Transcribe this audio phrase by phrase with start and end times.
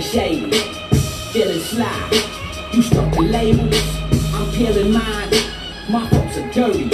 [0.00, 0.50] feeling shady,
[1.32, 2.10] feeling sly.
[2.72, 3.74] You stuck the labels,
[4.34, 5.30] I'm peeling mine.
[5.88, 6.90] My folks are dirty,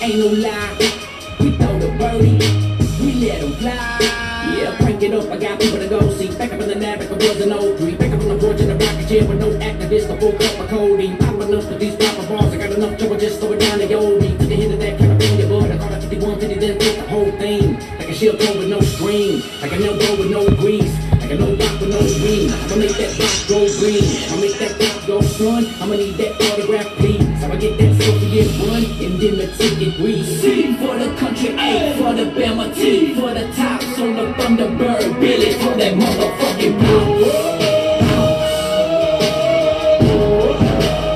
[0.00, 0.76] ain't no lie.
[1.40, 2.38] We throw the birdie,
[3.04, 3.98] we let them fly.
[4.54, 6.28] Yeah, crank it up, I got people to go see.
[6.36, 7.96] Back up in the lab, like I was an old three.
[7.96, 10.60] Back up on the porch in the rocket chair with no activist, a full cup
[10.60, 11.16] of codeine.
[11.18, 13.86] Popping up with these proper bars, I got enough trouble just slow it down to
[13.86, 14.38] Yodi.
[14.38, 17.32] Took a hit of that California bud, I caught a 51, 50, then the whole
[17.32, 17.74] thing.
[17.98, 21.11] Like a shield with no string, like a nail go with no grease.
[21.22, 22.50] Like a no rock with no green.
[22.50, 24.02] I'ma make that rock go green.
[24.26, 25.66] I'ma make that rock go sun.
[25.80, 27.22] I'ma need that autograph, please.
[27.44, 30.40] I'ma get that Soviet run and then the ticket grease.
[30.42, 35.20] C for the country, A for the Bama, T for the tops on the Thunderbird.
[35.20, 37.62] Billy for that motherfucking blue.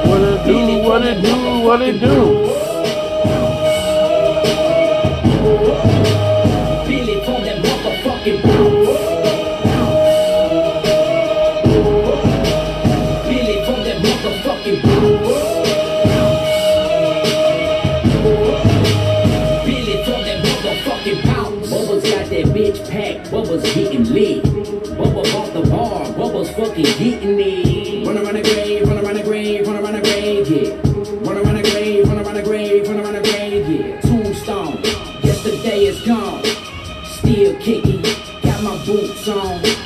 [0.07, 0.79] What it do?
[0.87, 1.66] What it do?
[1.66, 2.66] What it do?
[22.57, 23.30] Bitch packed.
[23.30, 24.43] Bubba's getting lit.
[24.96, 26.07] Bubba bought the bar.
[26.16, 28.07] Bubba's fucking getting it.
[28.07, 30.74] Run around the grave, run around the grave, run around the grave, yeah.
[31.29, 34.01] Run around the grave, run around the grave, run around the grave, yeah.
[34.01, 34.83] Tombstone.
[35.23, 36.43] Yesterday is gone.
[37.05, 38.02] Still kicking.
[38.43, 39.85] Got my boots on.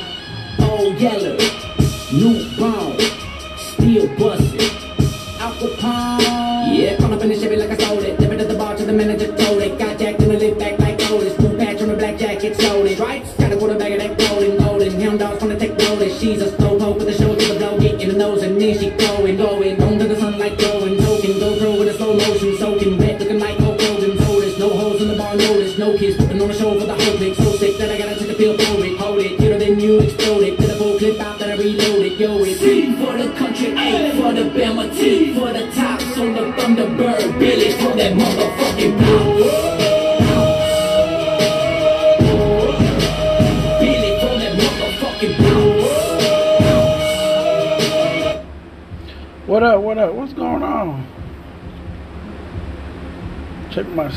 [53.71, 54.11] Check my.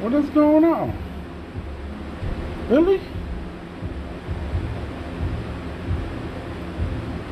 [0.00, 0.92] What is going on?
[2.68, 3.00] Really?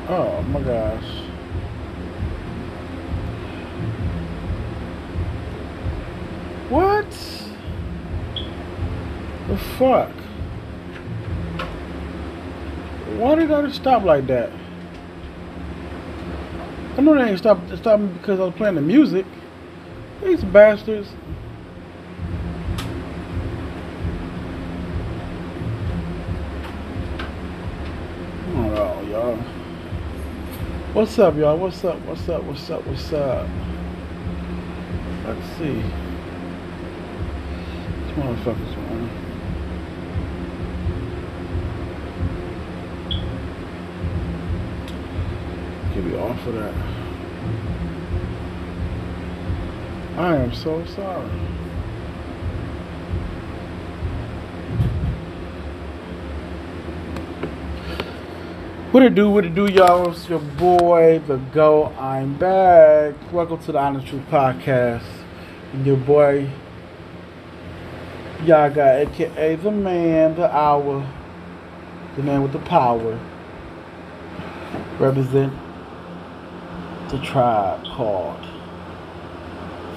[0.09, 1.05] Oh my gosh.
[6.71, 7.11] What?
[9.49, 10.11] The fuck?
[13.19, 14.51] Why did I stop like that?
[16.97, 19.27] I know they ain't stop stop me because I was playing the music.
[20.25, 21.09] These bastards.
[28.57, 29.39] Oh y'all.
[30.97, 31.59] What's up, y'all?
[31.59, 32.01] What's up?
[32.07, 32.43] What's up?
[32.45, 32.87] What's up?
[32.87, 33.47] What's up?
[35.27, 35.75] Let's see.
[35.75, 35.85] These
[38.17, 39.11] motherfuckers, man.
[45.95, 46.75] Get me off of that.
[50.17, 51.29] I am so sorry.
[58.97, 60.11] What it do, what it do, y'all?
[60.11, 61.93] It's your boy, the Go.
[61.99, 63.15] I'm back.
[63.31, 65.05] Welcome to the Honest Truth Podcast.
[65.75, 66.51] And your boy,
[68.43, 71.07] Yaga, aka the man, the hour,
[72.17, 73.21] the man with the power.
[74.99, 75.53] Represent
[77.11, 78.41] the tribe called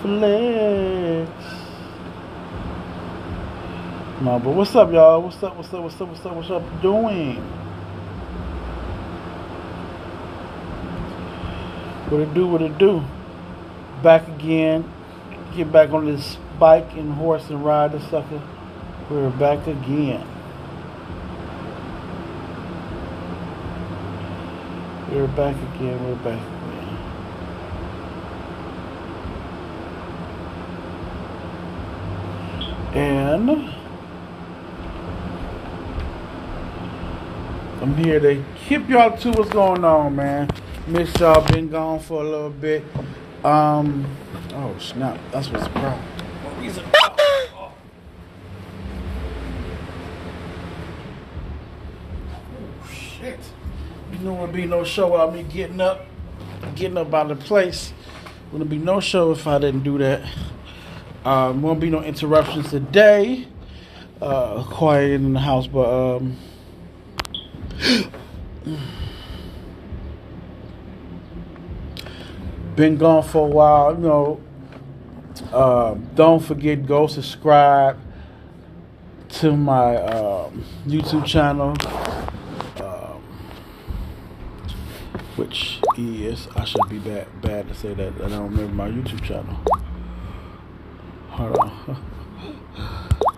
[0.02, 1.32] Flex.
[4.22, 5.22] No, but what's up, y'all?
[5.22, 5.56] What's up?
[5.56, 5.84] What's up?
[5.84, 6.10] What's up?
[6.10, 6.36] What's up?
[6.36, 6.82] What's up?
[6.82, 7.59] Doing?
[12.10, 12.48] What it do?
[12.48, 13.04] What it do?
[14.02, 14.92] Back again.
[15.56, 18.42] Get back on this bike and horse and ride the sucker.
[19.12, 20.26] We're back again.
[25.12, 26.04] We're back again.
[26.04, 26.98] We're back again.
[32.96, 33.50] And
[37.84, 40.50] I'm here to keep y'all to what's going on, man.
[40.90, 42.84] Miss y'all been gone for a little bit.
[43.44, 44.08] Um,
[44.56, 46.02] oh snap, that's what's the problem.
[46.02, 46.84] What reason?
[46.96, 47.72] Oh.
[52.92, 53.40] Shit.
[54.14, 56.08] You know, would be no show without me getting up,
[56.74, 57.94] getting up out of the place.
[58.52, 60.28] Wouldn't be no show if I didn't do that.
[61.24, 63.48] Um, won't be no interruptions today.
[64.20, 66.36] Uh, quiet in the house, but um,
[72.80, 73.94] been gone for a while.
[73.94, 74.42] You know,
[75.52, 78.00] uh, don't forget go subscribe
[79.40, 81.76] to my um, YouTube channel,
[82.82, 83.22] um,
[85.36, 89.24] which is I should be bad bad to say that I don't remember my YouTube
[89.24, 89.58] channel.
[91.32, 92.06] Hold on.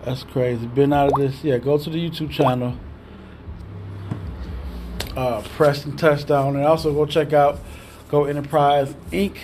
[0.05, 0.67] That's crazy.
[0.67, 1.43] Been out of this.
[1.43, 2.77] Yeah, go to the YouTube channel.
[5.15, 6.55] Uh, Preston Touchdown.
[6.55, 7.59] And also go check out
[8.11, 9.37] Go Enterprise Inc.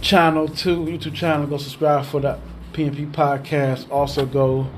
[0.00, 0.78] channel too.
[0.86, 1.46] YouTube channel.
[1.46, 2.38] Go subscribe for the
[2.72, 3.90] PNP podcast.
[3.90, 4.70] Also go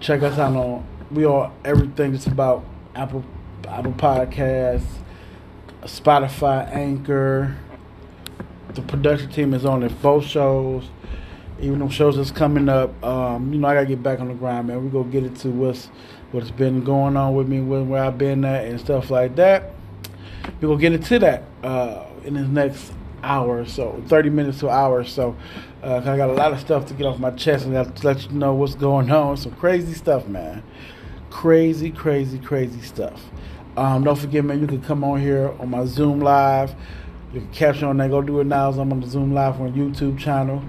[0.00, 2.64] check us out on we are everything just about
[2.94, 3.24] Apple
[3.68, 4.84] Apple Podcasts,
[5.82, 7.56] Spotify, Anchor.
[8.74, 10.90] The production team is on it both shows
[11.60, 14.34] even them shows that's coming up, um, you know, I gotta get back on the
[14.34, 14.82] grind, man.
[14.82, 15.86] We go get into what's
[16.32, 19.74] what's been going on with me, where I've been at, and stuff like that.
[20.60, 22.92] We gonna get into that uh, in the next
[23.22, 25.36] hour or so, thirty minutes to an hour or so.
[25.82, 28.30] Uh, I got a lot of stuff to get off my chest and let you
[28.32, 29.36] know what's going on.
[29.36, 30.62] Some crazy stuff, man.
[31.30, 33.22] Crazy, crazy, crazy stuff.
[33.76, 36.74] Um, don't forget, man, you can come on here on my Zoom Live.
[37.32, 38.10] You can capture on that.
[38.10, 38.70] Go do it now.
[38.70, 40.62] I'm on the Zoom Live on YouTube channel.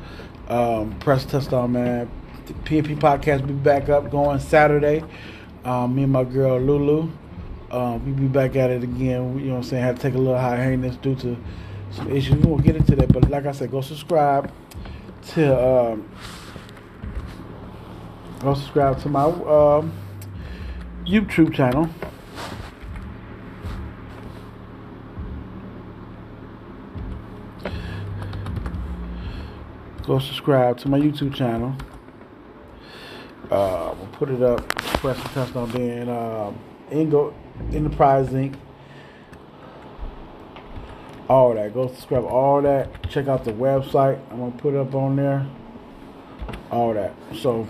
[0.48, 2.10] Um, Preston Touchdown, man.
[2.46, 5.04] The PNP podcast be back up going Saturday.
[5.66, 7.12] Um, me and my girl Lulu.
[7.72, 9.40] Um, we be back at it again.
[9.40, 9.84] You know what I'm saying?
[9.84, 11.38] Had to take a little hiatus due to
[11.92, 12.36] some issues.
[12.36, 14.52] We won't get into that, but like I said, go subscribe
[15.30, 16.10] to um,
[18.42, 19.94] go subscribe to my um,
[21.06, 21.90] YouTube channel.
[30.12, 31.74] go subscribe to my YouTube channel.
[33.50, 34.68] Uh, we'll put it up.
[35.00, 36.52] Press the test on being uh,
[36.92, 37.34] Ingo
[37.74, 38.56] Enterprise Inc.
[41.30, 41.74] All that.
[41.74, 42.26] Go subscribe.
[42.26, 43.10] All that.
[43.10, 44.20] Check out the website.
[44.32, 45.48] I'm gonna put up on there.
[46.70, 47.14] All that.
[47.36, 47.68] So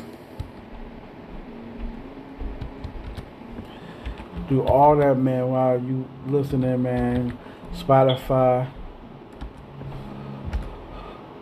[4.49, 5.49] do all that, man.
[5.49, 7.37] While you listening, man.
[7.73, 8.67] Spotify.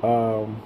[0.04, 0.62] Um,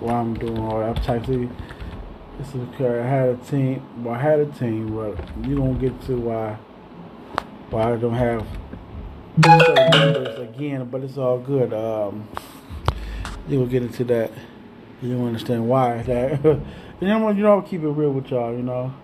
[0.00, 1.02] why I'm doing all that.
[1.02, 1.50] type of
[2.38, 4.02] this is because I had a team.
[4.02, 6.56] Well, I had a team, but you don't get to why
[7.68, 8.46] why I don't have
[9.36, 10.88] members again.
[10.90, 11.74] But it's all good.
[11.74, 12.26] Um,
[13.46, 14.32] you will get into that.
[15.02, 16.42] You don't understand why that.
[16.44, 16.62] you
[17.00, 18.52] know, you know, I'll keep it real with y'all.
[18.52, 18.94] You know,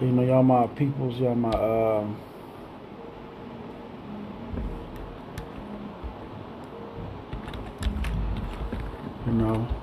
[0.00, 1.50] you know, y'all my peoples, y'all my.
[1.50, 2.16] Um,
[9.26, 9.79] you know.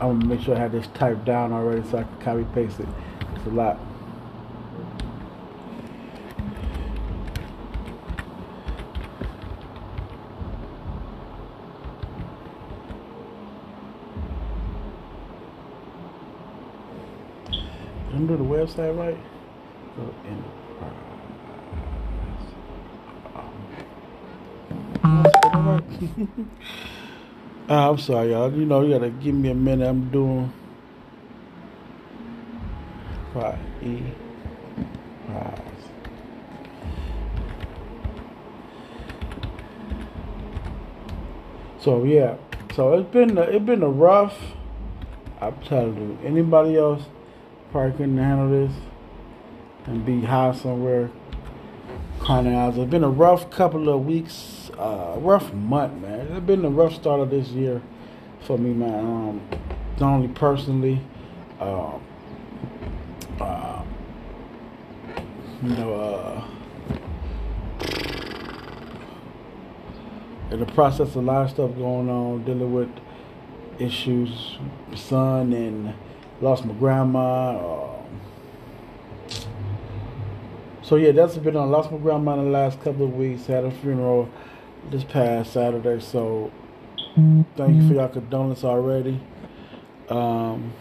[0.00, 2.78] I'm gonna make sure I have this typed down already so I can copy paste
[2.78, 2.86] it.
[3.34, 3.80] It's a lot.
[17.50, 19.18] Did I do the website right?
[19.96, 20.94] Go enterprise.
[27.68, 28.50] Uh, I'm sorry, y'all.
[28.50, 29.86] You know, you gotta give me a minute.
[29.86, 30.50] I'm doing
[33.34, 34.02] five E
[35.28, 35.60] rise.
[41.78, 42.36] So yeah,
[42.74, 44.38] so it's been a, it's been a rough.
[45.38, 47.02] I'm telling you, anybody else
[47.70, 48.74] probably couldn't handle this
[49.84, 51.10] and be high somewhere
[52.18, 52.78] crying out.
[52.78, 56.28] It's been a rough couple of weeks uh, rough month, man.
[56.28, 57.82] It's been a rough start of this year
[58.40, 59.04] for me, man.
[59.04, 59.40] Um,
[59.98, 61.00] not only personally,
[61.60, 62.00] um,
[63.40, 63.82] uh,
[65.62, 66.44] you know, uh,
[70.50, 72.90] in the process, a lot of stuff going on, dealing with
[73.80, 74.58] issues,
[74.94, 75.92] son, and
[76.40, 77.58] lost my grandma.
[77.58, 78.20] Um,
[80.82, 81.70] so yeah, that's been on.
[81.70, 83.46] Lost my grandma in the last couple of weeks.
[83.46, 84.30] Had a funeral
[84.90, 86.00] this past Saturday.
[86.00, 86.50] So
[87.56, 89.20] thank you for y'all condolence already.
[90.08, 90.72] Um,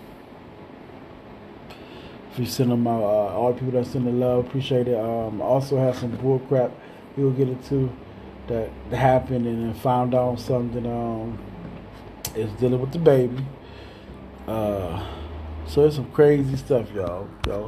[2.32, 5.00] if you send them out, uh, all the people that send the love, appreciate it.
[5.00, 6.72] Um, also have some bull crap
[7.18, 7.92] we will get into
[8.48, 11.38] that happened and then found out something um
[12.36, 13.44] is dealing with the baby.
[14.48, 15.06] Uh,
[15.66, 17.27] so it's some crazy stuff, y'all.
[17.46, 17.68] Yo,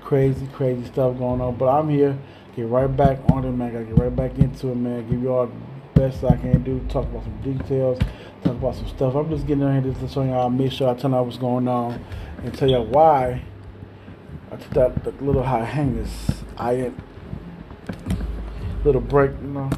[0.00, 1.54] crazy, crazy stuff going on.
[1.56, 2.18] But I'm here
[2.56, 3.70] Get right back on it, man.
[3.70, 5.06] Gotta get right back into it, man.
[5.10, 6.80] Give you all the best I can do.
[6.88, 7.98] Talk about some details.
[8.42, 9.14] Talk about some stuff.
[9.14, 11.36] I'm just getting on here just to show y'all, make sure I tell y'all what's
[11.36, 12.02] going on,
[12.42, 13.42] and tell y'all why
[14.50, 16.08] I took that, that little high hangers.
[16.56, 16.98] I ain't
[18.84, 19.70] little break, you know.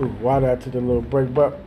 [0.00, 1.32] Ooh, why did I take a little break?
[1.32, 1.58] But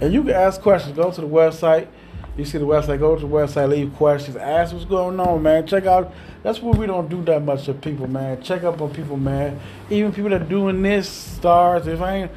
[0.00, 0.94] and you can ask questions.
[0.94, 1.88] Go to the website.
[2.36, 2.98] You see the website.
[2.98, 3.68] Go to the website.
[3.68, 4.36] Leave questions.
[4.36, 5.66] Ask what's going on, man.
[5.66, 6.12] Check out.
[6.42, 8.42] That's what we don't do that much of people, man.
[8.42, 9.60] Check up on people, man.
[9.90, 11.86] Even people that doing this stars.
[11.86, 12.30] If I ain't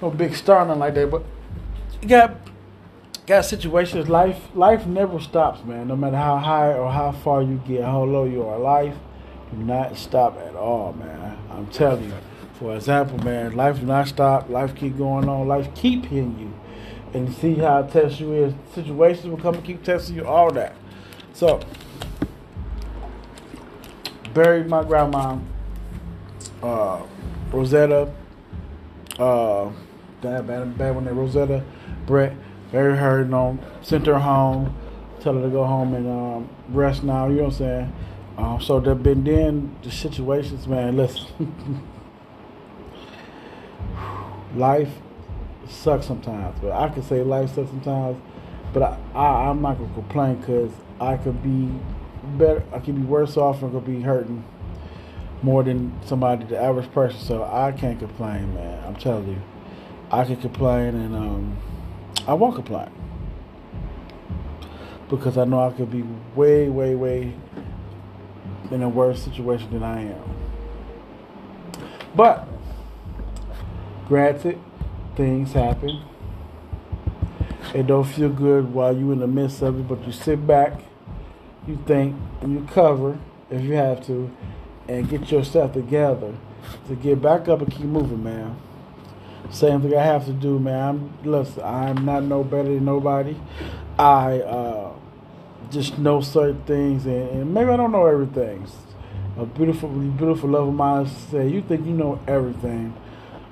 [0.00, 1.24] no big star, nothing like that, but
[2.00, 2.36] you got
[3.26, 4.08] got situations.
[4.08, 5.88] Life life never stops, man.
[5.88, 8.94] No matter how high or how far you get, how low you are, life
[9.50, 11.36] do not stop at all, man.
[11.50, 12.14] I'm telling you.
[12.54, 14.48] For example, man, life do not stop.
[14.48, 15.46] Life keep going on.
[15.46, 16.67] Life keep hitting you
[17.14, 18.54] and see how it tests you is.
[18.74, 20.76] Situations will come and keep testing you, all that.
[21.32, 21.60] So,
[24.34, 25.38] buried my grandma,
[26.62, 27.02] uh,
[27.52, 28.12] Rosetta,
[29.18, 29.70] uh,
[30.22, 31.64] that bad, bad one, there, Rosetta,
[32.06, 32.34] Brett,
[32.72, 34.76] buried her, you know, sent her home,
[35.20, 37.92] tell her to go home and um, rest now, you know what I'm saying?
[38.36, 41.88] Um, so they've been then the situations, man, listen.
[44.54, 44.92] Life
[45.68, 46.58] sucks sometimes.
[46.60, 48.20] But I can say life sucks sometimes.
[48.72, 50.70] But I, I am not gonna complain because
[51.00, 51.70] I could be
[52.36, 52.62] better.
[52.72, 54.44] I could be worse off and could be hurting
[55.42, 57.20] more than somebody, the average person.
[57.20, 58.84] So I can't complain, man.
[58.84, 59.42] I'm telling you,
[60.10, 61.56] I can complain and um,
[62.26, 62.90] I won't complain
[65.08, 67.34] because I know I could be way, way, way
[68.70, 70.36] in a worse situation than I am.
[72.14, 72.46] But
[74.06, 74.60] granted,
[75.18, 76.00] things happen.
[77.74, 80.80] It don't feel good while you in the midst of it, but you sit back,
[81.66, 83.18] you think, and you cover
[83.50, 84.30] if you have to,
[84.86, 86.34] and get yourself together
[86.86, 88.56] to get back up and keep moving, man.
[89.50, 90.88] Same thing I have to do, man.
[90.88, 91.62] I'm listen.
[91.64, 93.36] I'm not no better than nobody.
[93.98, 94.92] I uh,
[95.70, 98.66] just know certain things, and, and, maybe I don't know everything.
[99.36, 102.94] A beautiful, beautiful love of mine say, "You think you know everything."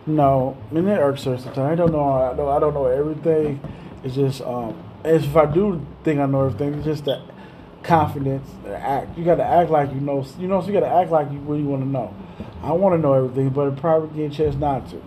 [0.07, 1.59] No, and it irks her sometimes.
[1.59, 2.13] I don't know.
[2.13, 2.49] I don't.
[2.49, 3.61] I don't know everything.
[4.05, 7.23] It's just um, if I do think I know everything, it's just that
[7.83, 9.19] confidence, act.
[9.19, 10.25] You got to act like you know.
[10.39, 12.15] You know, so you got to act like you really want to know.
[12.63, 15.03] I want to know everything, but it probably get a chance not to.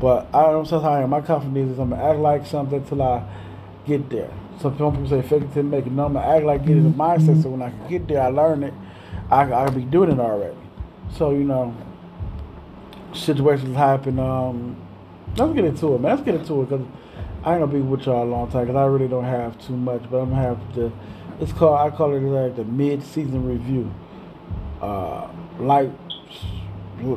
[0.00, 1.10] But I don't know how I am.
[1.10, 3.22] My confidence is I'm gonna act like something till I
[3.86, 4.30] get there.
[4.60, 5.92] Some people say fake it till make it.
[5.92, 8.28] No, I'm gonna act like get in the mindset so when I get there, I
[8.28, 8.74] learn it.
[9.30, 10.56] I I be doing it already.
[11.16, 11.74] So you know
[13.12, 14.18] situations happen.
[14.18, 14.76] Um,
[15.36, 16.12] let's get into it, man.
[16.12, 16.86] Let's get into it because
[17.44, 19.76] I ain't gonna be with y'all a long time because I really don't have too
[19.76, 20.02] much.
[20.10, 20.92] But I'm gonna have the.
[21.40, 21.78] It's called.
[21.80, 23.92] I call it like the mid-season review.
[24.80, 25.90] Uh, like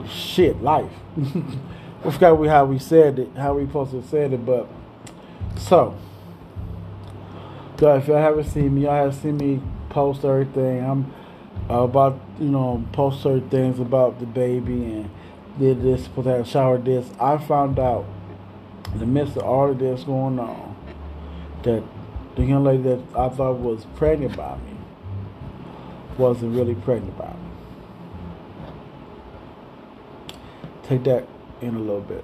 [0.08, 0.91] shit, life.
[1.15, 4.67] we forgot we how we said it, how we supposed to have said it, but
[5.58, 5.98] so.
[7.79, 10.84] So if y'all haven't seen me, y'all have seen me post everything.
[10.84, 11.13] I'm
[11.69, 15.10] about you know post certain things about the baby and
[15.57, 17.09] did this, supposed to have showered this.
[17.19, 18.05] I found out
[18.93, 20.75] in the midst of all of this going on
[21.63, 21.83] that
[22.35, 24.77] the young lady that I thought was pregnant by me
[26.17, 27.49] wasn't really pregnant by me.
[30.83, 31.27] Take that
[31.61, 32.23] in a little bit.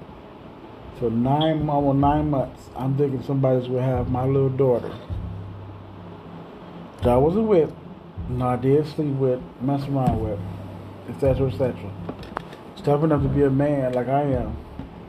[1.00, 4.94] For nine, almost nine months, I'm thinking somebody's gonna have my little daughter.
[7.00, 7.72] That I wasn't with,
[8.30, 10.40] no, I did sleep with, mess around with,
[11.10, 11.92] etc., etc
[12.86, 14.56] stepping enough to be a man like I am,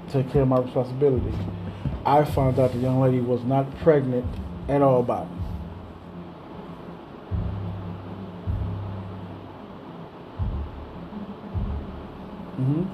[0.09, 1.35] take care of my responsibilities.
[2.06, 4.25] I found out the young lady was not pregnant
[4.66, 5.30] at all by me.
[12.59, 12.85] Mm-hmm.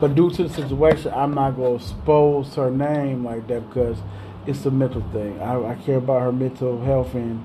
[0.00, 3.98] But due to the situation, I'm not going to expose her name like that because
[4.46, 5.40] it's a mental thing.
[5.40, 7.44] I, I care about her mental health and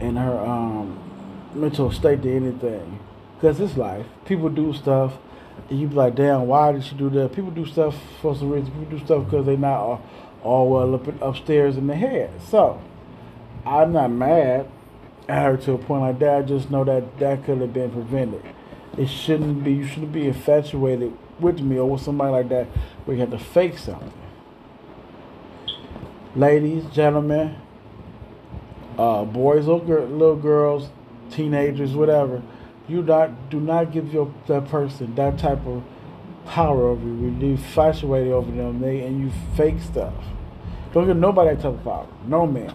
[0.00, 0.98] and her um,
[1.54, 3.00] mental state to anything.
[3.34, 4.06] Because it's life.
[4.24, 5.14] People do stuff,
[5.68, 7.32] and you be like, damn, why did she do that?
[7.32, 8.70] People do stuff for some reason.
[8.72, 10.02] People do stuff because they not all,
[10.42, 12.30] all well up upstairs in the head.
[12.48, 12.80] So,
[13.66, 14.68] I'm not mad
[15.28, 16.36] at her to a point like that.
[16.36, 18.42] I just know that that could have been prevented.
[18.96, 19.74] It shouldn't be.
[19.74, 22.66] You shouldn't be infatuated with me or with somebody like that
[23.04, 24.12] where you have to fake something
[26.34, 27.56] ladies, gentlemen,
[28.98, 30.88] uh, boys or gir- little girls,
[31.30, 32.42] teenagers, whatever,
[32.88, 35.82] you not do not give your that person that type of
[36.46, 37.36] power over you.
[37.40, 40.14] You infatuated over them, they and you fake stuff.
[40.92, 42.06] Don't give nobody that type of power.
[42.26, 42.74] No man.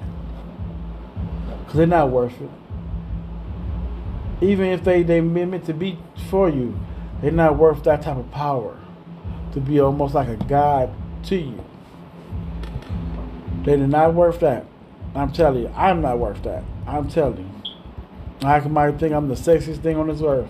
[1.59, 2.49] Because they're not worth it.
[4.41, 5.97] Even if they, they meant to be
[6.29, 6.77] for you,
[7.21, 8.77] they're not worth that type of power.
[9.53, 10.93] To be almost like a god
[11.23, 11.63] to you.
[13.63, 14.65] They're not worth that.
[15.15, 16.63] I'm telling you, I'm not worth that.
[16.85, 18.47] I'm telling you.
[18.47, 20.49] I might think I'm the sexiest thing on this earth,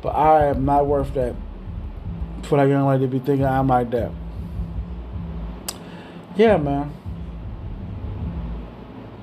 [0.00, 1.34] but I am not worth that.
[2.44, 4.10] For that young lady to be thinking I'm like that.
[6.34, 6.92] Yeah, man.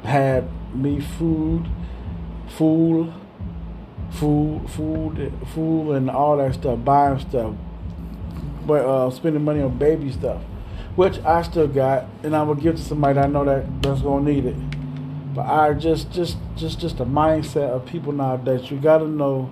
[0.03, 1.67] Had me food,
[2.47, 3.11] food,
[4.11, 7.55] food, food, food, and all that stuff, buying stuff,
[8.65, 10.41] but uh, spending money on baby stuff
[10.97, 14.25] which I still got, and I will give to somebody I know that that's gonna
[14.25, 14.55] need it.
[15.35, 18.71] But I just, just, just, just the mindset of people nowadays.
[18.71, 19.51] You got to know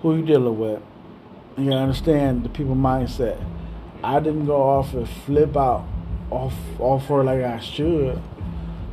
[0.00, 0.80] who you're dealing with.
[1.56, 3.44] You gotta understand the people mindset.
[4.04, 5.84] I didn't go off and flip out
[6.30, 8.22] off off her like I should,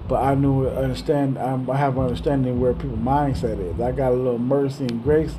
[0.08, 1.38] but I knew understand.
[1.38, 3.80] I have an understanding where people mindset is.
[3.80, 5.36] I got a little mercy and grace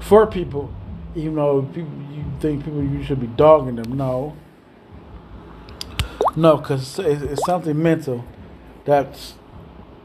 [0.00, 0.74] for people,
[1.14, 3.96] even though people you think people you should be dogging them.
[3.96, 4.36] No,
[6.36, 8.24] no, because it's, it's something mental
[8.84, 9.34] that's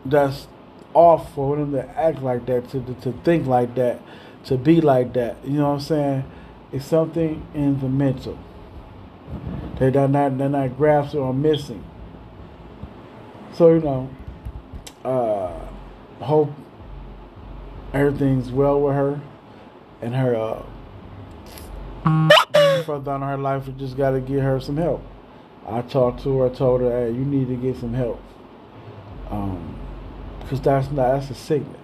[0.06, 0.48] that's
[0.94, 4.00] off for them to act like that, to, to, think like that,
[4.46, 5.38] to be like that.
[5.44, 6.24] You know what I'm saying?
[6.72, 8.38] It's something in the mental.
[9.78, 11.84] They are not they're not grasping or missing.
[13.54, 14.10] So you know,
[15.04, 16.52] uh, hope
[17.94, 19.22] everything's well with her
[20.02, 20.64] and her uh,
[22.84, 23.68] further on her life.
[23.68, 25.04] We just got to give her some help.
[25.70, 26.46] I talked to her.
[26.48, 28.22] I told her, "Hey, you need to get some help."
[29.30, 29.76] Um,
[30.42, 31.78] because that's not that's a sickness.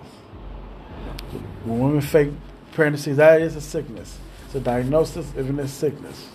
[1.63, 2.32] When women fake
[2.72, 4.18] pregnancies, that is a sickness.
[4.46, 6.30] It's a diagnosis, even a sickness,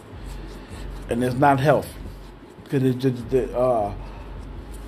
[1.08, 1.88] and it's not health.
[2.62, 3.92] Because it just the uh,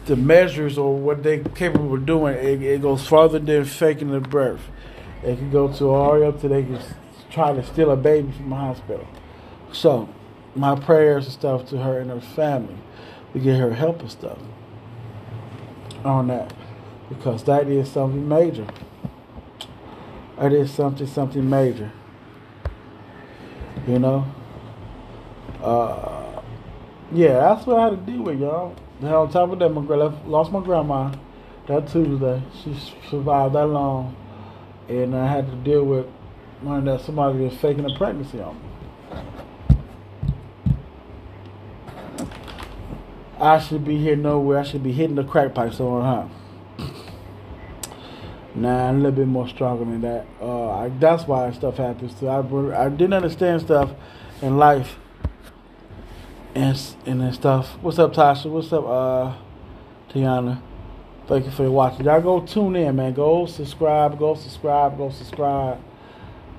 [0.06, 4.20] the measures or what they're capable of doing, it, it goes farther than faking the
[4.20, 4.62] birth.
[5.22, 6.80] It can go to all the way up to they can
[7.30, 9.06] try to steal a baby from the hospital.
[9.72, 10.08] So,
[10.54, 12.76] my prayers and stuff to her and her family
[13.32, 14.38] to get her help and stuff
[16.04, 16.52] on that
[17.08, 18.66] because that is something major.
[20.38, 21.92] That is something, something major.
[23.86, 24.26] You know?
[25.62, 26.42] Uh,
[27.12, 28.74] yeah, that's what I had to deal with, y'all.
[29.00, 31.14] And on top of that, my girl lost my grandma
[31.66, 32.42] that Tuesday.
[32.62, 32.76] She
[33.10, 34.16] survived that long.
[34.88, 36.06] And I had to deal with
[36.62, 38.71] learning that somebody was faking a pregnancy on me.
[43.42, 44.60] I should be here nowhere.
[44.60, 46.28] I should be hitting the crack pipe somewhere, huh?
[48.54, 50.26] Nah, I'm a little bit more stronger than that.
[50.40, 52.28] Uh, I, that's why stuff happens too.
[52.28, 52.38] I,
[52.84, 53.90] I didn't understand stuff
[54.40, 54.96] in life
[56.54, 57.70] and and stuff.
[57.80, 58.48] What's up, Tasha?
[58.48, 59.34] What's up, uh,
[60.10, 60.62] Tiana?
[61.26, 62.04] Thank you for watching.
[62.04, 63.12] Y'all go tune in, man.
[63.12, 64.20] Go subscribe.
[64.20, 64.96] Go subscribe.
[64.96, 65.80] Go subscribe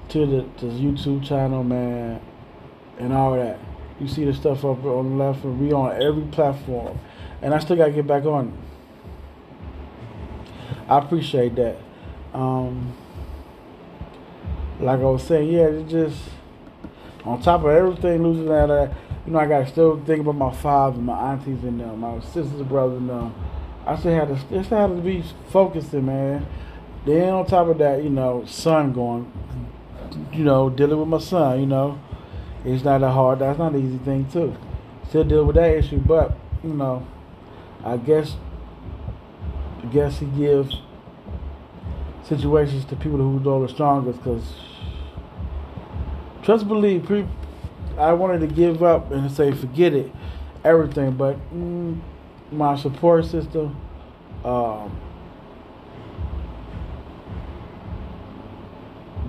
[0.10, 2.20] to the to the YouTube channel, man,
[3.00, 3.58] and all that.
[4.00, 7.00] You see the stuff up on the left, and we on every platform,
[7.42, 8.58] and I still gotta get back on.
[10.90, 11.78] I appreciate that.
[12.34, 12.94] Um,
[14.80, 16.20] like I was saying, yeah, it just
[17.24, 18.94] on top of everything, losing that, uh,
[19.26, 22.20] you know, I got to still think about my father, my aunties, and them, my
[22.20, 23.34] sisters, brothers, and them.
[23.86, 26.46] I still had to, still had to be focusing, man.
[27.06, 29.32] Then on top of that, you know, son going,
[30.34, 32.00] you know, dealing with my son, you know,
[32.66, 34.56] it's not a hard, that's not an easy thing too.
[35.10, 37.06] Still deal with that issue, but you know,
[37.84, 38.36] I guess
[39.82, 40.78] I guess he gives
[42.24, 44.56] situations to people who know the strongest because
[46.42, 47.28] trust believe
[47.98, 50.12] I wanted to give up and say forget it
[50.64, 52.00] everything but mm,
[52.52, 53.76] my support system
[54.46, 54.98] um,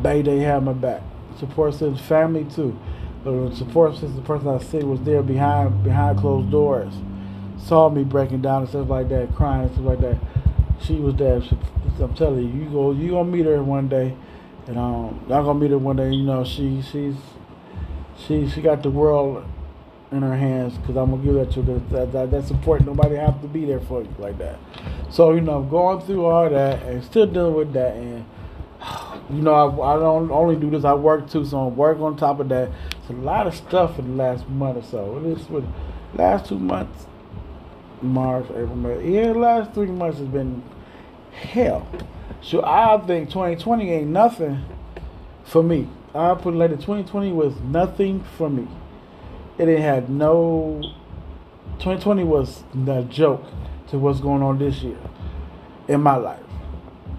[0.02, 1.02] they they have my back
[1.38, 2.78] support system family too
[3.24, 6.92] the support system the person I see was there behind behind closed doors
[7.58, 10.18] saw me breaking down and stuff like that crying and stuff like that
[10.82, 11.40] she was there.
[11.42, 11.56] She,
[12.00, 14.14] I'm telling you, you go, you gonna meet her one day,
[14.66, 16.10] and um, I'm gonna meet her one day.
[16.10, 17.14] You know, she she's
[18.18, 19.44] she she got the world
[20.10, 21.78] in her hands because I'm gonna give that to her.
[21.90, 22.84] That, that that support.
[22.84, 24.58] Nobody have to be there for you like that.
[25.10, 28.24] So you know, going through all that and still dealing with that, and
[29.30, 30.84] you know, I, I don't only do this.
[30.84, 32.70] I work too, so I work on top of that.
[33.04, 35.18] It's a lot of stuff in the last month or so.
[35.18, 35.66] It is with
[36.14, 37.04] last two months
[38.00, 39.10] March, April, May.
[39.10, 40.62] Yeah, the last three months has been
[41.32, 41.86] hell.
[42.40, 44.64] So I think 2020 ain't nothing
[45.44, 45.86] for me.
[46.14, 48.68] I put it like 2020 was nothing for me.
[49.58, 50.80] it had no.
[51.80, 53.44] 2020 was a joke
[53.88, 54.96] to what's going on this year
[55.88, 56.40] in my life.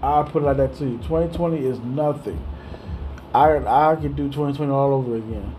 [0.02, 0.96] I'll put it like that to you.
[0.98, 2.44] 2020 is nothing.
[3.32, 5.54] I I could do 2020 all over again.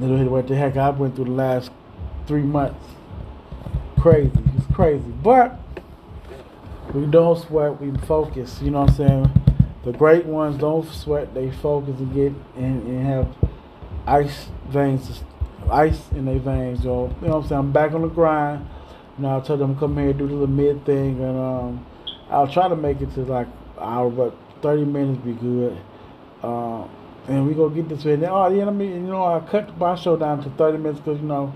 [0.00, 1.72] Little what the heck I went through the last
[2.26, 2.84] three months.
[3.98, 4.30] Crazy.
[4.56, 5.10] It's crazy.
[5.22, 5.58] But
[6.94, 8.60] we don't sweat, we focus.
[8.62, 9.42] You know what I'm saying?
[9.84, 13.28] The great ones don't sweat, they focus and get and, and have
[14.06, 15.22] ice veins,
[15.70, 17.14] ice in their veins, yo.
[17.20, 17.58] You know what I'm saying?
[17.58, 18.68] I'm back on the grind.
[19.16, 21.86] You know, I told them come here, do the little mid thing, and um,
[22.30, 23.48] I'll try to make it to like
[23.80, 25.76] hour, but 30 minutes be good.
[26.42, 26.86] Uh,
[27.28, 28.14] and we gonna get this way.
[28.26, 31.20] Oh, yeah, I mean, you know, I cut my show down to 30 minutes because,
[31.20, 31.52] you know,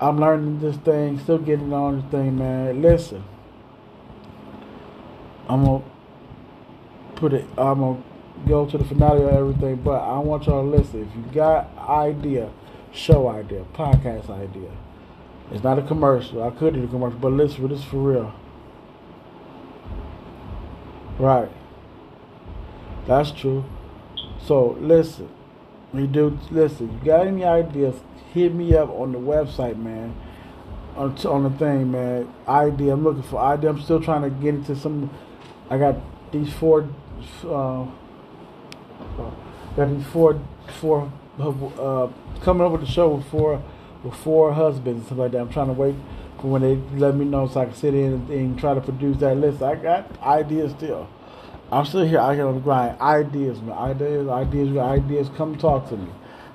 [0.00, 2.82] I'm learning this thing, still getting on this thing, man.
[2.82, 3.24] Listen,
[5.48, 5.82] I'm gonna
[7.16, 8.02] put it, I'm gonna
[8.46, 11.08] go to the finale of everything, but I want y'all to listen.
[11.08, 12.50] If you got idea,
[12.92, 14.70] show idea, podcast idea,
[15.50, 16.42] it's not a commercial.
[16.42, 18.34] I could do the commercial, but listen, this is for real.
[21.18, 21.50] Right.
[23.06, 23.64] That's true.
[24.46, 25.28] So listen,
[25.92, 26.92] we do listen.
[26.92, 27.96] You got any ideas?
[28.32, 30.14] Hit me up on the website, man.
[30.96, 32.32] On, on the thing, man.
[32.46, 32.92] Idea.
[32.92, 33.70] I'm looking for idea.
[33.70, 35.10] I'm still trying to get into some.
[35.70, 35.96] I got
[36.32, 36.88] these four.
[37.44, 37.86] Uh,
[39.76, 40.40] got these four
[40.80, 42.08] four uh,
[42.42, 43.62] coming up with the show with four
[44.02, 45.40] with four husbands and stuff like that.
[45.40, 45.94] I'm trying to wait
[46.40, 48.80] for when they let me know so I can sit in and, and try to
[48.80, 49.62] produce that list.
[49.62, 51.08] I got ideas still.
[51.70, 52.98] I'm still here I get on the grind.
[53.00, 53.76] Ideas, man.
[53.76, 55.28] Ideas, ideas, ideas.
[55.36, 56.10] Come talk to me.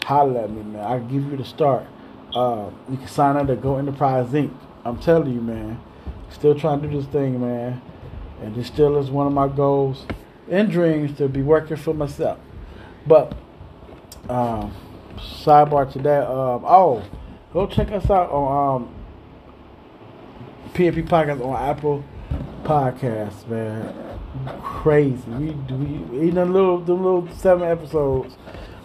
[0.05, 0.83] Holler at me, man.
[0.83, 1.85] I give you the start.
[2.33, 4.51] Uh, you can sign up to Go Enterprise Inc.
[4.83, 5.79] I'm telling you, man.
[6.31, 7.79] Still trying to do this thing, man.
[8.41, 10.07] And this still is one of my goals
[10.49, 12.39] and dreams to be working for myself.
[13.05, 13.33] But
[14.27, 14.73] um,
[15.17, 16.27] sidebar to that.
[16.27, 17.03] Um, oh,
[17.53, 18.95] go check us out on um,
[20.73, 22.03] PNP Podcast on Apple
[22.63, 24.12] Podcasts, man
[24.61, 25.29] crazy.
[25.29, 28.35] We do we even the little the little seven episodes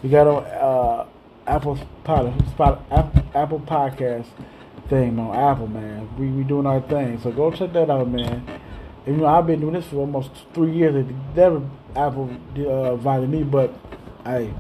[0.03, 1.07] we got on uh,
[1.47, 4.27] Apple Pod, Spot, Apple, Apple Podcast
[4.89, 6.09] thing on Apple, man.
[6.19, 8.45] We we doing our thing, so go check that out, man.
[9.07, 10.95] And, you know, I've been doing this for almost three years.
[10.95, 11.63] It never
[11.97, 13.73] Apple uh, invited me, but
[14.25, 14.53] hey,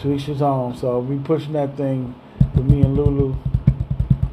[0.00, 0.76] to each his own.
[0.76, 2.14] So we pushing that thing
[2.54, 3.36] with me and Lulu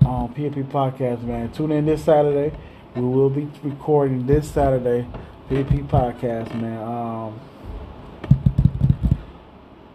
[0.05, 1.51] on PNP Podcast, man.
[1.51, 2.55] Tune in this Saturday.
[2.95, 5.07] We will be recording this Saturday
[5.49, 6.81] PNP podcast, man.
[6.81, 7.39] Um,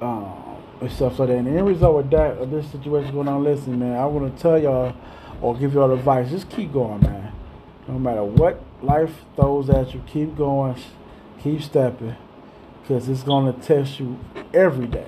[0.00, 1.38] um, and stuff like that.
[1.38, 4.34] And the end result with that, of this situation going on, listen, man, I want
[4.34, 4.94] to tell y'all
[5.40, 6.30] or give y'all advice.
[6.30, 7.32] Just keep going, man.
[7.88, 10.76] No matter what life throws at you, keep going,
[11.42, 12.16] keep stepping,
[12.82, 14.18] because it's going to test you
[14.54, 15.06] every day.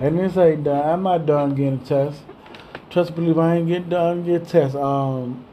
[0.00, 0.88] And this ain't done.
[0.88, 2.22] I'm not done getting tests.
[2.90, 4.76] Trust believe I ain't getting done getting tests.
[4.76, 5.44] Um,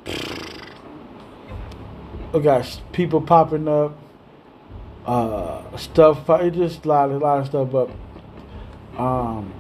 [2.34, 3.98] we got people popping up,
[5.06, 6.30] uh, stuff.
[6.30, 7.70] It just a lot, a lot of stuff.
[7.72, 7.90] But
[9.02, 9.54] um,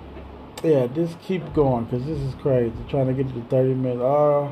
[0.63, 2.73] yeah, just keep going because this is crazy.
[2.89, 4.01] Trying to get to the thirty minutes.
[4.01, 4.51] Uh,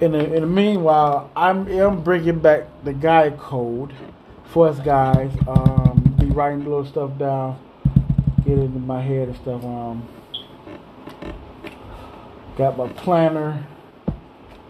[0.00, 3.92] in the in the meanwhile, I'm I'm bringing back the guy code
[4.46, 5.30] for us guys.
[5.46, 7.58] Um, be writing little stuff down,
[8.44, 9.64] get it in my head and stuff.
[9.64, 10.06] Um,
[12.58, 13.66] got my planner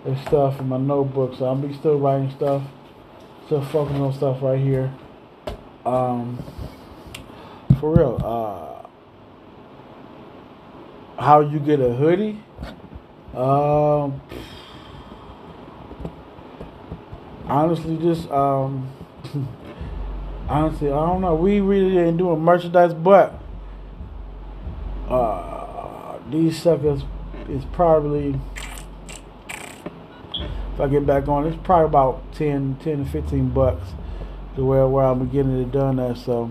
[0.05, 1.35] and stuff in my notebook.
[1.39, 2.63] So I'll be still writing stuff,
[3.47, 4.93] still focusing on stuff right here.
[5.85, 6.43] Um,
[7.81, 8.89] for real, uh,
[11.21, 12.41] how you get a hoodie?
[13.35, 14.21] Um,
[17.47, 18.91] honestly, just um,
[20.49, 21.35] honestly, I don't know.
[21.35, 23.41] We really ain't doing merchandise, but
[25.09, 27.03] uh, these suckers
[27.49, 28.41] is probably
[30.75, 33.93] if I get back on, it's probably about 10, 10 to 15 bucks
[34.57, 36.17] to where, where I'm getting it done at.
[36.19, 36.51] So,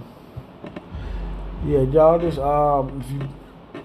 [1.66, 3.84] yeah, y'all just, um, you,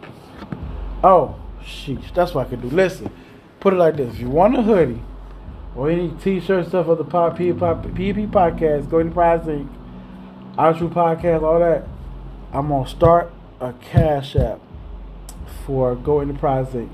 [1.03, 2.69] oh, sheesh, that's what I could do.
[2.69, 3.11] Listen,
[3.59, 4.15] put it like this.
[4.15, 5.03] If you want a hoodie
[5.75, 9.69] or any t-shirt stuff of the Pop PNP podcast, Go Enterprise Inc.,
[10.57, 11.85] Our True Podcast, all that,
[12.53, 14.61] I'm going to start a cash app
[15.67, 16.91] for Go Enterprise Inc.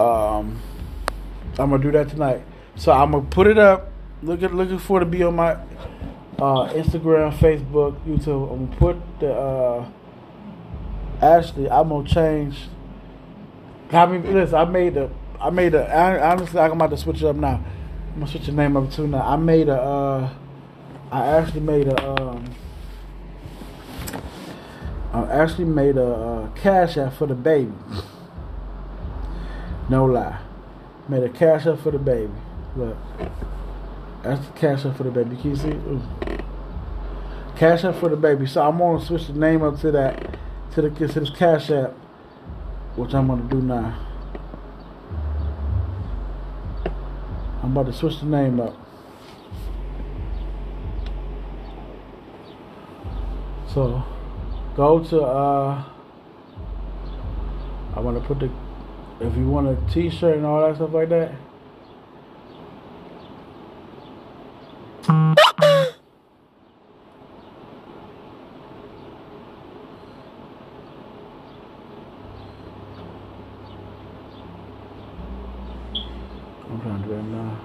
[0.00, 0.60] Um,
[1.58, 2.42] I'm gonna do that tonight.
[2.74, 3.90] So I'm gonna put it up.
[4.22, 5.52] Look at looking for it to be on my
[6.38, 8.52] uh, Instagram, Facebook, YouTube.
[8.52, 9.32] I'm gonna put the.
[9.32, 9.88] Uh,
[11.22, 12.68] actually, I'm gonna change.
[13.90, 14.54] I mean, listen.
[14.54, 15.10] I made the.
[15.40, 15.84] I made a.
[15.88, 17.64] I, honestly, I'm about to switch it up now.
[18.12, 19.22] I'm gonna switch the name up too now.
[19.22, 19.80] I made a.
[19.80, 20.30] Uh,
[21.10, 22.10] I actually made a.
[22.10, 22.44] Um,
[25.12, 27.72] I actually made a, a cash app for the baby.
[29.88, 30.45] No lie.
[31.08, 32.32] Made a cash app for the baby.
[32.76, 32.96] Look.
[34.22, 35.36] That's the cash app for the baby.
[35.36, 35.68] Can you see?
[35.68, 36.02] Ooh.
[37.56, 38.46] Cash app for the baby.
[38.46, 40.36] So I'm gonna switch the name up to that
[40.72, 41.92] to the to this cash app,
[42.96, 43.96] which I'm gonna do now.
[47.62, 48.76] I'm about to switch the name up.
[53.72, 54.02] So
[54.74, 55.84] go to uh
[57.94, 58.50] I wanna put the
[59.20, 61.32] if you want a t shirt and all that stuff like that.
[65.08, 65.34] I'm
[76.82, 77.60] trying to do that now.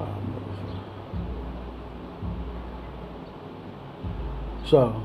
[0.00, 0.84] Oh, motherfucker.
[4.68, 5.02] So,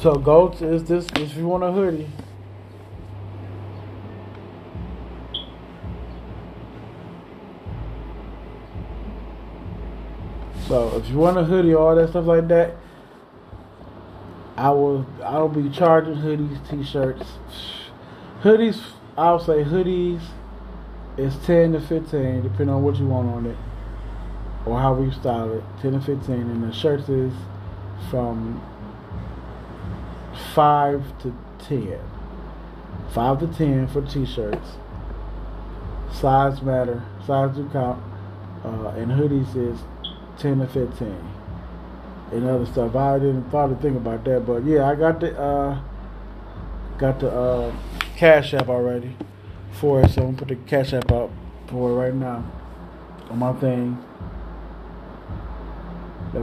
[0.00, 2.10] so go is this if you want a hoodie.
[10.66, 12.74] So if you want a hoodie, all that stuff like that,
[14.56, 17.26] I will I'll be charging hoodies, t-shirts,
[18.42, 18.80] hoodies.
[19.16, 20.20] I'll say hoodies
[21.16, 23.56] is ten to fifteen, depending on what you want on it
[24.66, 25.64] or how we style it.
[25.80, 27.32] Ten to fifteen, and the shirts is
[28.10, 28.60] from
[30.54, 31.98] five to ten.
[33.14, 34.76] Five to ten for t-shirts.
[36.12, 37.02] Size matter.
[37.26, 38.02] Size do count.
[38.64, 39.80] Uh, and hoodies is
[40.36, 41.32] ten to fifteen.
[42.32, 42.96] And other stuff.
[42.96, 45.80] I didn't to think about that, but yeah, I got the uh,
[46.98, 47.76] got the uh,
[48.16, 49.16] cash app already
[49.70, 50.10] for it.
[50.10, 51.30] So I'm gonna put the cash app up
[51.68, 52.44] for it right now
[53.30, 54.02] on my thing.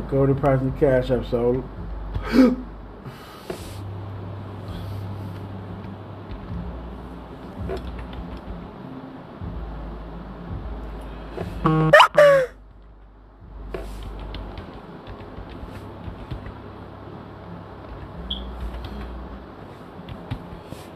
[0.01, 1.25] Go to price and cash app.
[1.25, 1.63] So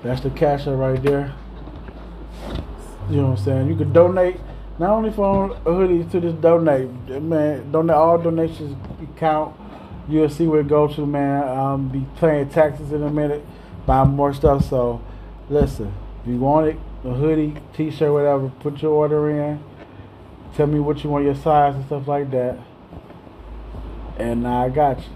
[0.03, 1.33] That's the cash right there.
[3.10, 3.67] You know what I'm saying?
[3.67, 4.39] You can donate
[4.79, 6.89] not only for a hoodie to this donate,
[7.21, 7.71] man.
[7.71, 8.75] Donate all donations
[9.17, 9.56] count.
[10.08, 11.89] You'll see where it goes to, man.
[11.89, 13.45] Be paying taxes in a minute,
[13.86, 14.63] buy more stuff.
[14.69, 15.01] So,
[15.49, 19.63] listen, if you want it, a hoodie, t-shirt, whatever, put your order in.
[20.56, 22.58] Tell me what you want, your size and stuff like that,
[24.17, 25.12] and I got you.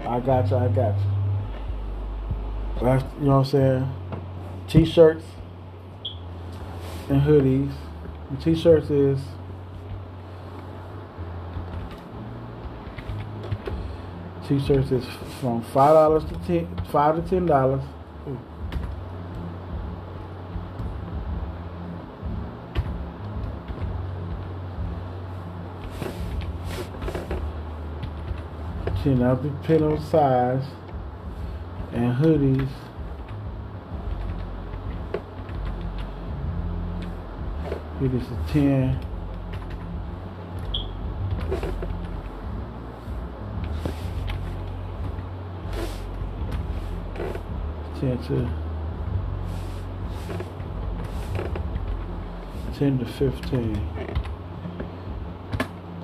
[0.00, 0.56] I got you.
[0.56, 1.04] I got you.
[2.80, 3.92] You know what I'm saying?
[4.68, 5.24] T-shirts
[7.08, 7.72] and hoodies.
[8.30, 9.20] The t-shirts is
[14.48, 15.04] t-shirts is
[15.40, 17.82] from five dollars to ten, five to ten dollars.
[29.02, 30.64] Ten up depending on size
[31.92, 32.68] and hoodies.
[38.00, 39.07] Hoodies is ten.
[48.16, 48.48] To
[52.78, 53.86] ten to fifteen.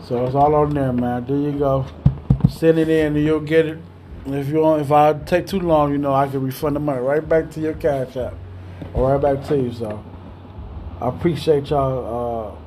[0.06, 1.24] So it's all on there, man.
[1.24, 1.86] There you go.
[2.50, 3.78] Send it in and you'll get it.
[4.26, 7.00] If you want, if I take too long, you know, I can refund the money
[7.00, 8.34] right back to your cash app,
[8.92, 9.72] or right back to you.
[9.72, 10.04] So,
[11.00, 12.60] I appreciate y'all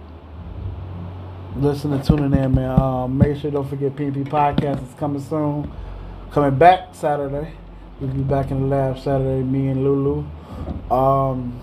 [1.56, 2.80] uh, listening, tuning in, man.
[2.80, 5.71] Um, make sure don't forget PNP podcast is coming soon,
[6.32, 7.54] coming back Saturday.
[8.00, 10.24] We'll be back in the lab Saturday, me and Lulu.
[10.92, 11.60] Um,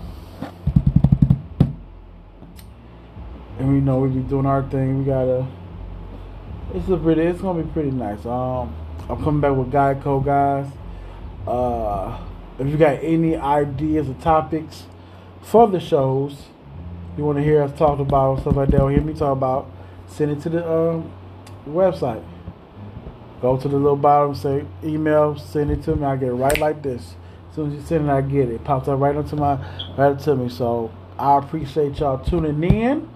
[3.57, 4.99] and we know we'll be doing our thing.
[4.99, 5.47] We gotta.
[6.73, 7.21] It's a pretty.
[7.21, 8.25] It's gonna be pretty nice.
[8.25, 8.75] Um.
[9.07, 10.65] I'm coming back with guy code guys.
[11.47, 12.19] Uh,
[12.57, 14.85] if you got any ideas or topics
[15.43, 16.47] for the shows
[17.15, 19.31] you want to hear us talk about or stuff like that, or hear me talk
[19.31, 19.69] about,
[20.07, 21.11] send it to the um,
[21.67, 22.23] website.
[23.41, 26.05] Go to the little bottom, say email, send it to me.
[26.05, 27.15] I get it right like this.
[27.49, 28.63] As soon as you send it, I get it.
[28.63, 29.59] pops up right onto my
[29.97, 30.49] right to me.
[30.49, 33.09] So I appreciate y'all tuning in.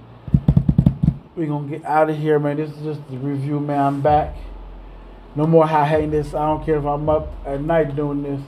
[1.36, 2.58] we gonna get out of here, man.
[2.58, 3.80] This is just the review, man.
[3.80, 4.36] I'm back.
[5.36, 6.34] No more heinous.
[6.34, 8.42] I don't care if I'm up at night doing this.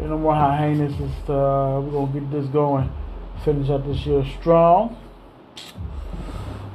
[0.00, 0.92] No more high heinous.
[0.92, 2.90] It's, uh, we're gonna get this going.
[3.44, 4.96] Finish up this year strong.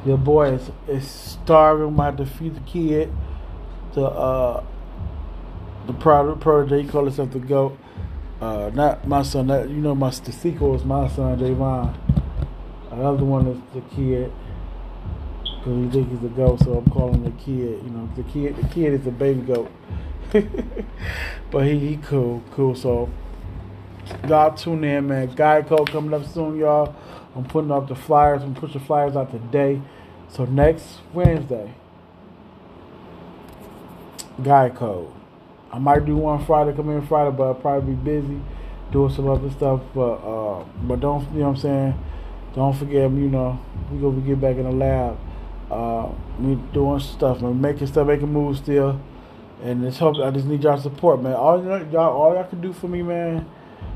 [0.06, 1.93] Your boy is, is starving.
[1.96, 3.12] My defeat the kid.
[3.93, 4.63] The uh,
[5.88, 6.84] the product protege.
[6.84, 7.77] He call himself the goat.
[8.41, 9.47] Uh, not my son.
[9.47, 11.95] That you know, my the sequel is my son Javon.
[12.91, 14.32] Another one is the kid
[15.63, 17.82] because he think he's a goat, so I'm calling the kid.
[17.84, 19.71] You know, the kid, the kid is a baby goat,
[21.51, 22.75] but he he cool, cool.
[22.75, 23.10] So
[24.27, 25.34] y'all tune in, man.
[25.36, 26.95] Guy code coming up soon, y'all.
[27.36, 28.43] I'm putting up the flyers.
[28.43, 29.82] I'm pushing flyers out today.
[30.29, 31.73] So next Wednesday,
[34.41, 35.12] Guy code.
[35.72, 38.39] I might do one Friday, come in Friday, but I'll probably be busy
[38.91, 39.82] doing some other stuff.
[39.93, 42.04] But uh, but don't you know what I'm saying?
[42.56, 43.60] Don't forget, you know,
[43.91, 45.17] we gonna get back in the lab.
[45.69, 49.02] Uh, we doing stuff, man, making stuff, making moves still.
[49.63, 51.34] And it's hope I just need y'all support, man.
[51.34, 53.50] All y'all, all y'all can do for me, man,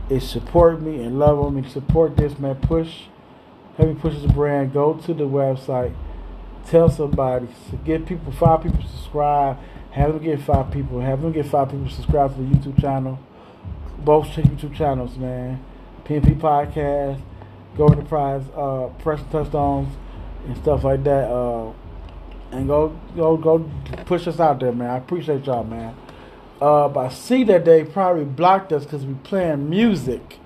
[0.10, 1.68] is support me and love on me.
[1.70, 2.56] Support this, man.
[2.56, 3.04] Push,
[3.76, 4.74] help me push this brand.
[4.74, 5.94] Go to the website,
[6.68, 7.48] tell somebody,
[7.86, 9.58] get people, five people subscribe.
[9.98, 11.02] Have them get five people.
[11.02, 13.18] Have them get five people subscribe to the YouTube channel.
[13.98, 15.60] Both YouTube channels, man.
[16.06, 17.20] PNP Podcast,
[17.76, 19.92] Go Enterprise, uh, Preston Touchdowns
[20.46, 21.32] and stuff like that.
[21.32, 21.74] Uh,
[22.52, 23.70] and go go go
[24.06, 24.92] push us out there, man.
[24.92, 25.96] I appreciate y'all, man.
[26.62, 30.38] Uh, but I see that they probably blocked us because we playing music.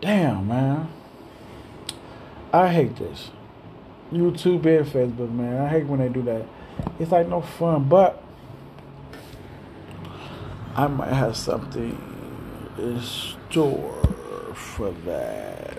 [0.00, 0.88] Damn, man.
[2.52, 3.30] I hate this.
[4.12, 5.62] YouTube and Facebook, man.
[5.62, 6.46] I hate when they do that.
[6.98, 8.21] It's like no fun, but
[10.74, 11.98] I might have something
[12.78, 14.02] in store
[14.54, 15.78] for that.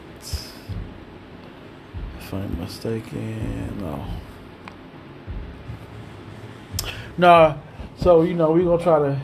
[2.20, 4.06] If I'm mistaken, no.
[7.18, 7.60] No,
[7.98, 9.22] so you know we're gonna try to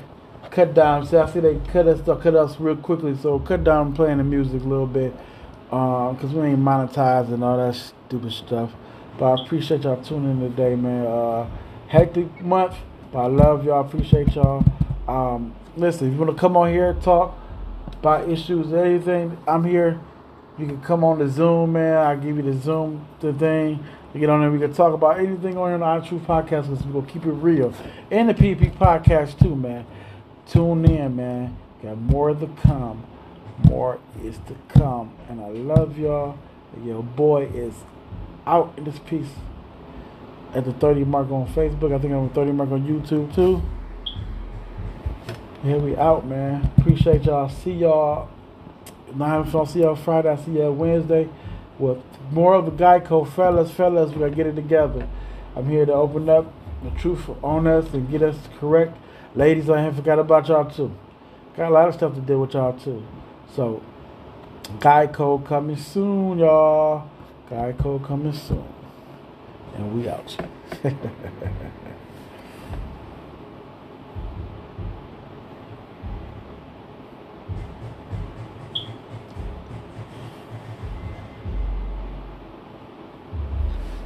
[0.49, 1.05] cut down.
[1.05, 3.15] See, I see they cut us, cut us real quickly.
[3.15, 5.13] So cut down playing the music a little bit,
[5.71, 8.71] um, cause we ain't monetized and all that stupid stuff.
[9.19, 11.05] But I appreciate y'all tuning in today, man.
[11.05, 11.47] Uh,
[11.88, 12.75] hectic month,
[13.12, 13.86] but I love y'all.
[13.86, 14.63] Appreciate y'all.
[15.09, 17.35] Um, listen, if you wanna come on here talk
[17.93, 19.99] about issues, anything, I'm here.
[20.59, 21.97] You can come on the Zoom, man.
[21.97, 23.83] I'll give you the Zoom the thing.
[24.13, 24.51] You get on there.
[24.51, 27.31] We can talk about anything on the Our Truth Podcast because we're to keep it
[27.31, 27.73] real.
[28.11, 29.85] And the PP Podcast, too, man.
[30.47, 31.57] Tune in, man.
[31.81, 33.03] Got more to come.
[33.63, 35.13] More is to come.
[35.27, 36.37] And I love y'all.
[36.83, 37.73] Your boy is
[38.45, 39.29] out in this piece
[40.53, 41.95] at the 30 mark on Facebook.
[41.95, 43.63] I think I'm at 30 mark on YouTube, too.
[45.63, 46.71] Here we out, man.
[46.77, 47.49] Appreciate y'all.
[47.49, 48.29] See y'all
[49.15, 51.27] now if I see y'all Friday, I see y'all Wednesday
[51.77, 51.97] with
[52.31, 53.29] more of the guy code.
[53.33, 55.07] Fellas, fellas, we gotta get it together.
[55.55, 56.51] I'm here to open up
[56.83, 58.97] the truth on us and get us correct.
[59.35, 60.95] Ladies, I ain't forgot about y'all too.
[61.55, 63.03] Got a lot of stuff to do with y'all too.
[63.55, 63.81] So,
[64.79, 67.09] guy code coming soon, y'all.
[67.49, 68.65] guy code coming soon.
[69.75, 70.37] And we out.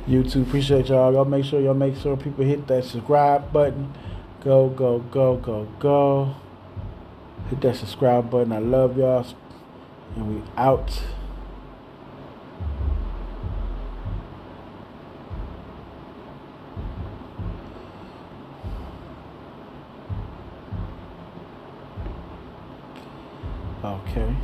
[0.08, 0.48] YouTube.
[0.48, 1.14] Appreciate y'all.
[1.14, 3.94] Y'all make sure y'all make sure people hit that subscribe button.
[4.44, 6.36] Go, go, go, go, go.
[7.50, 8.52] Hit that subscribe button.
[8.52, 9.26] I love y'all.
[10.16, 11.02] And we out.
[23.84, 24.36] Okay.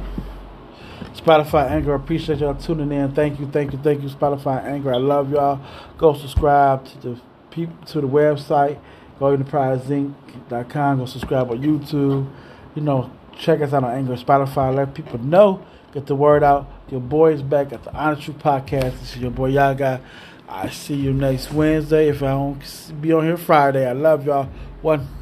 [1.19, 1.93] Spotify, Anchor.
[1.93, 3.13] Appreciate y'all tuning in.
[3.13, 4.93] Thank you, thank you, thank you, Spotify, Anchor.
[4.93, 5.59] I love y'all.
[5.97, 8.79] Go subscribe to the to the website.
[9.19, 10.99] Go enterprisezinc.com.
[10.99, 12.31] Go subscribe on YouTube.
[12.75, 14.73] You know, check us out on Anchor, Spotify.
[14.73, 15.65] Let people know.
[15.93, 16.71] Get the word out.
[16.89, 18.99] Your boy is back at the Honest Truth Podcast.
[18.99, 20.01] This is your boy Yaga.
[20.47, 22.09] I see you next Wednesday.
[22.09, 24.49] If I don't be on here Friday, I love y'all.
[24.81, 25.18] One.